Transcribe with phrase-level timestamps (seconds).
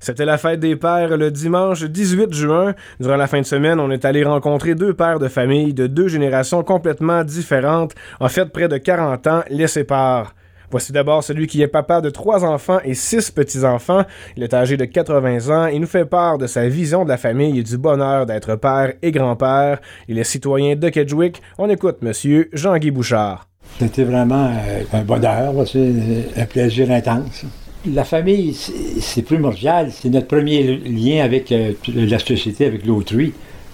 [0.00, 2.74] C'était la fête des pères le dimanche 18 juin.
[2.98, 6.08] Durant la fin de semaine, on est allé rencontrer deux pères de famille de deux
[6.08, 7.94] générations complètement différentes.
[8.18, 10.34] En fait, près de 40 ans les séparent.
[10.70, 14.04] Voici d'abord celui qui est papa de trois enfants et six petits-enfants.
[14.36, 17.16] Il est âgé de 80 ans et nous fait part de sa vision de la
[17.18, 19.80] famille et du bonheur d'être père et grand-père.
[20.08, 21.42] Il est citoyen de Kedgewick.
[21.58, 23.48] On écoute Monsieur Jean-Guy Bouchard.
[23.78, 27.44] C'était vraiment euh, un bonheur, un plaisir intense.
[27.86, 28.54] La famille,
[29.00, 29.90] c'est primordial.
[29.90, 33.32] C'est notre premier lien avec euh, la société, avec l'autrui.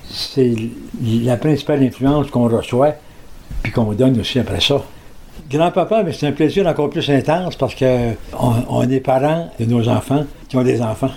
[0.08, 0.54] C'est
[1.02, 2.94] la principale influence qu'on reçoit,
[3.62, 4.80] puis qu'on donne aussi après ça.
[5.50, 8.14] Grand-papa, mais c'est un plaisir encore plus intense parce qu'on
[8.68, 11.10] on est parents de nos enfants qui ont des enfants.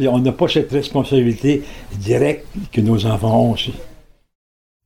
[0.00, 1.62] on n'a pas cette responsabilité
[1.98, 3.72] directe que nos enfants ont aussi.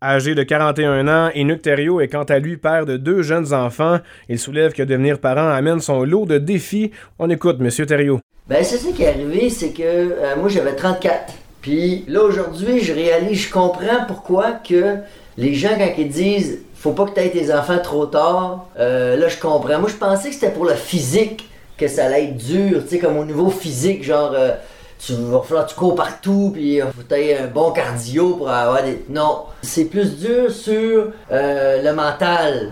[0.02, 3.98] Âgé de 41 ans, Enoch Thériault est quant à lui père de deux jeunes enfants.
[4.30, 6.90] Il soulève que devenir parent amène son lot de défis.
[7.18, 8.18] On écoute, Monsieur Thériault.
[8.48, 11.34] Ben, c'est ça qui est arrivé, c'est que euh, moi j'avais 34.
[11.60, 14.96] Puis là aujourd'hui, je réalise, je comprends pourquoi que
[15.37, 19.29] les gens quand ils disent faut pas que tu tes enfants trop tard, euh, là
[19.29, 19.80] je comprends.
[19.80, 22.98] Moi je pensais que c'était pour le physique que ça allait être dur, tu sais
[22.98, 24.52] comme au niveau physique, genre euh,
[25.04, 29.04] tu vas falloir tu cours partout, puis il faut un bon cardio pour avoir des.
[29.09, 32.70] Non, c'est plus dur sur euh, le mental.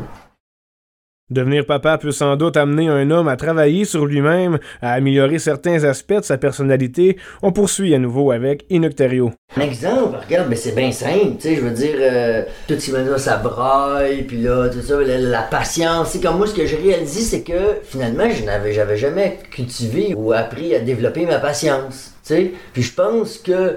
[1.30, 5.84] Devenir papa peut sans doute amener un homme à travailler sur lui-même, à améliorer certains
[5.84, 7.18] aspects de sa personnalité.
[7.42, 9.32] On poursuit à nouveau avec Inocterio.
[9.54, 12.90] Un exemple, regarde, mais c'est bien simple, tu sais, je veux dire, euh, tout ce
[12.90, 16.12] qui ça braille, puis là, tout ça, la, patience.
[16.12, 20.14] C'est comme moi, ce que j'ai réalisé, c'est que finalement, je n'avais, j'avais jamais cultivé
[20.16, 22.52] ou appris à développer ma patience, tu sais.
[22.72, 23.76] Puis je pense que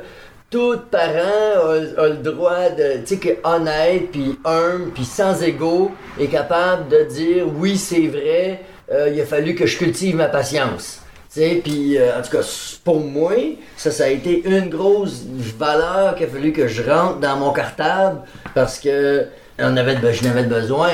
[0.52, 6.28] tout parent a, le droit de, tu sais, honnête, puis humble, puis sans ego, est
[6.28, 11.02] capable de dire oui, c'est vrai, euh, il a fallu que je cultive ma patience.
[11.34, 13.32] Puis euh, en tout cas, pour moi,
[13.78, 15.24] ça, ça a été une grosse
[15.58, 18.20] valeur qu'il a fallu que je rentre dans mon cartable
[18.54, 19.28] parce que
[19.58, 20.90] on avait, je n'avais besoin.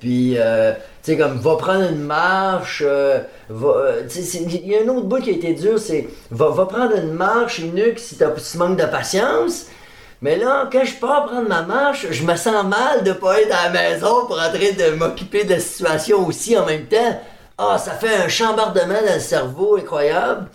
[0.00, 3.20] Puis, euh, sais, comme, va prendre une marche, euh,
[3.50, 6.96] euh, il y a un autre bout qui a été dur, c'est, va, va prendre
[6.96, 9.66] une marche, nuque si, tu manques de patience.
[10.20, 13.52] Mais là, quand je pars prendre ma marche, je me sens mal de pas être
[13.52, 17.20] à la maison pour en train de m'occuper de la situation aussi en même temps.
[17.58, 20.46] Ah, ça fait un chambardement dans le cerveau incroyable.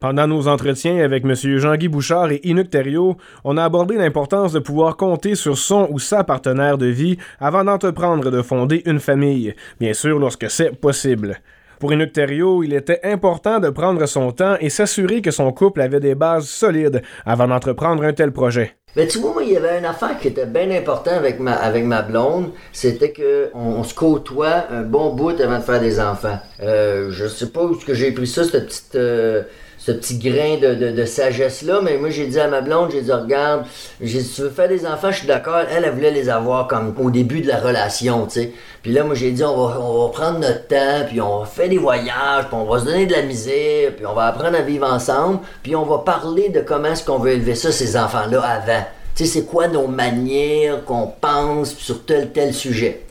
[0.00, 1.34] Pendant nos entretiens avec M.
[1.34, 5.98] Jean-Guy Bouchard et Inouk Thériault, on a abordé l'importance de pouvoir compter sur son ou
[5.98, 11.36] sa partenaire de vie avant d'entreprendre de fonder une famille, bien sûr lorsque c'est possible.
[11.78, 15.82] Pour Inouk Thériault, il était important de prendre son temps et s'assurer que son couple
[15.82, 18.76] avait des bases solides avant d'entreprendre un tel projet.
[18.96, 21.52] Mais tu vois, moi, il y avait une affaire qui était bien importante avec ma,
[21.52, 26.00] avec ma blonde, c'était que on, se côtoie un bon bout avant de faire des
[26.00, 26.38] enfants.
[26.62, 28.94] Euh, je sais pas où que j'ai pris ça, cette petite...
[28.94, 29.42] Euh,
[29.80, 31.80] ce petit grain de, sagesse-là.
[31.82, 33.64] Mais moi, j'ai dit à ma blonde, j'ai dit, regarde,
[34.04, 35.62] si tu veux faire des enfants, je suis d'accord.
[35.70, 38.52] Elle, elle voulait les avoir comme au début de la relation, tu sais.
[38.82, 41.78] Puis là, moi, j'ai dit, on va, on prendre notre temps, puis on fait des
[41.78, 44.86] voyages, puis on va se donner de la misère, puis on va apprendre à vivre
[44.86, 48.84] ensemble, puis on va parler de comment est-ce qu'on veut élever ça, ces enfants-là, avant.
[49.14, 53.06] Tu sais, c'est quoi nos manières qu'on pense sur tel tel sujet?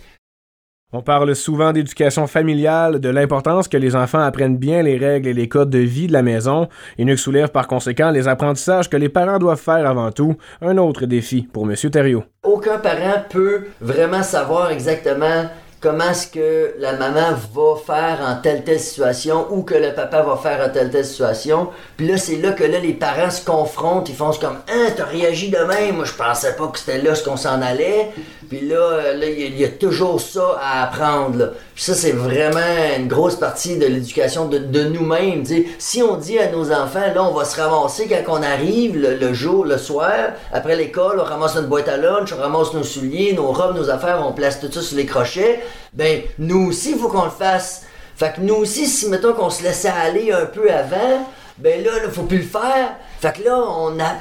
[0.91, 5.33] On parle souvent d'éducation familiale, de l'importance que les enfants apprennent bien les règles et
[5.35, 6.67] les codes de vie de la maison,
[6.97, 11.05] nous soulève par conséquent les apprentissages que les parents doivent faire avant tout, un autre
[11.05, 11.75] défi pour M.
[11.91, 12.23] Thériault.
[12.41, 15.45] Aucun parent peut vraiment savoir exactement
[15.79, 20.21] comment est-ce que la maman va faire en telle telle situation ou que le papa
[20.23, 21.69] va faire en telle telle situation?
[21.97, 25.05] Puis là, c'est là que là, les parents se confrontent, ils font comme Hein, t'as
[25.05, 28.11] réagi de même, moi je pensais pas que c'était là ce qu'on s'en allait.
[28.49, 31.53] Puis là, euh, il y, a toujours ça à apprendre.
[31.75, 32.59] Puis ça, c'est vraiment
[32.97, 35.43] une grosse partie de l'éducation de, nous-mêmes.
[35.77, 39.33] Si on dit à nos enfants, là, on va se ramasser quand on arrive le,
[39.33, 40.13] jour, le soir,
[40.51, 43.89] après l'école, on ramasse notre boîte à lunch, on ramasse nos souliers, nos robes, nos
[43.91, 45.59] affaires, on place tout ça sur les crochets
[45.93, 47.85] ben nous aussi, il faut qu'on le fasse.
[48.15, 51.25] Fait que nous aussi, si mettons qu'on se laissait aller un peu avant,
[51.57, 52.95] ben là, il faut plus le faire.
[53.19, 53.57] Fait que là,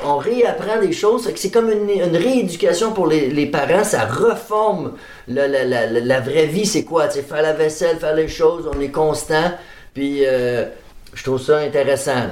[0.04, 1.24] on, réapprend des choses.
[1.24, 3.84] Fait que c'est comme une, rééducation pour les, parents.
[3.84, 4.94] Ça reforme
[5.28, 6.66] la, vraie vie.
[6.66, 7.08] C'est quoi?
[7.08, 9.52] faire la vaisselle, faire les choses, on est constant.
[9.94, 10.64] Puis euh,
[11.14, 12.26] je trouve ça intéressant.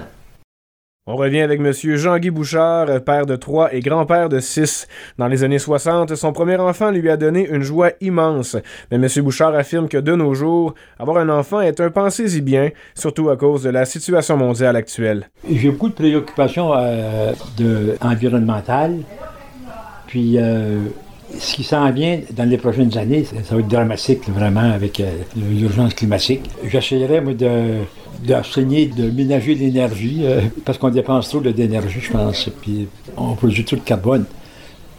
[1.09, 1.73] On revient avec M.
[1.73, 4.89] Jean-Guy Bouchard, père de trois et grand-père de six.
[5.19, 8.57] Dans les années 60, son premier enfant lui a donné une joie immense.
[8.91, 9.07] Mais M.
[9.23, 13.37] Bouchard affirme que de nos jours, avoir un enfant est un pensez-y bien, surtout à
[13.37, 15.31] cause de la situation mondiale actuelle.
[15.49, 17.33] J'ai beaucoup de préoccupations euh,
[18.01, 18.99] environnementales.
[20.09, 20.81] Puis, euh,
[21.39, 25.13] ce qui s'en vient dans les prochaines années, ça va être dramatique, vraiment, avec euh,
[25.37, 26.51] l'urgence climatique.
[26.65, 27.85] J'essaierai, de
[28.25, 33.65] d'enseigner de ménager l'énergie, euh, parce qu'on dépense trop d'énergie, je pense, puis on produit
[33.65, 34.25] trop de carbone.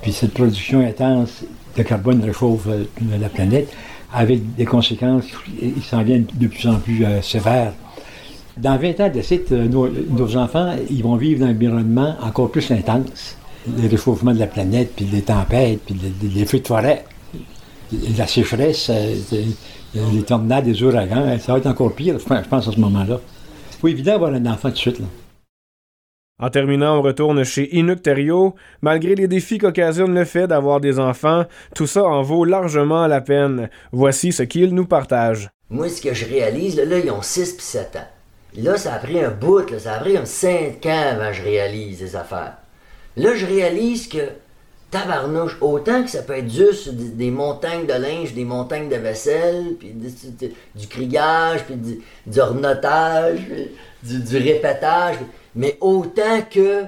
[0.01, 1.43] Puis cette production intense
[1.75, 2.85] de carbone réchauffe euh,
[3.19, 3.71] la planète,
[4.13, 7.73] avec des conséquences qui s'en viennent de plus en plus euh, sévères.
[8.57, 12.71] Dans 20 ans de nos, nos enfants, ils vont vivre dans un environnement encore plus
[12.71, 13.37] intense.
[13.67, 15.95] Le réchauffement de la planète, puis les tempêtes, puis
[16.33, 17.03] les, feux de forêt,
[18.17, 18.91] la sécheresse,
[19.93, 23.19] les tornades, les ouragans, ça va être encore pire, je pense, à ce moment-là.
[23.71, 24.99] C'est pas évident d'avoir un enfant tout de suite.
[24.99, 25.05] Là.
[26.39, 28.53] En terminant, on retourne chez Inuk Terrio.
[28.83, 33.21] Malgré les défis qu'occasionne le fait d'avoir des enfants, tout ça en vaut largement la
[33.21, 33.69] peine.
[33.91, 35.49] Voici ce qu'il nous partage.
[35.71, 38.07] Moi, ce que je réalise, là, ils ont 6 puis 7 ans.
[38.55, 41.37] Là, ça a pris un bout, là, ça a pris un 5 ans avant que
[41.37, 42.57] je réalise les affaires.
[43.15, 44.29] Là, je réalise que
[44.91, 49.75] tabarnouche, autant que ça peut être juste des, montagnes de linge, des montagnes de vaisselle,
[49.77, 53.39] puis du, criage, puis du, ornotage,
[54.03, 55.17] du, répétage,
[55.55, 56.83] mais autant que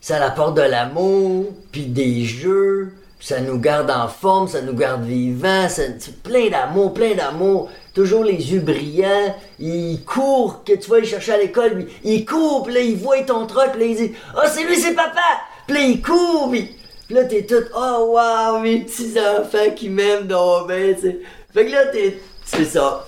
[0.00, 5.04] ça apporte de l'amour, puis des jeux, ça nous garde en forme, ça nous garde
[5.04, 10.96] vivants, c'est plein d'amour, plein d'amour, toujours les yeux brillants, il court, que tu vas
[10.96, 13.96] aller chercher à l'école, il court, puis là il voit ton truc, puis là il
[13.96, 15.20] dit «Ah, oh, c'est lui, c'est papa!»
[15.66, 16.76] Puis il court, puis
[17.08, 21.20] Pis là, t'es tout, oh wow, mes petits enfants qui m'aiment donc ben, tu sais.
[21.52, 23.06] Fait que là, t'es, c'est ça.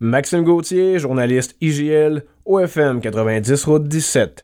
[0.00, 4.38] Maxime Gauthier, journaliste IGL, OFM 90 Route 17.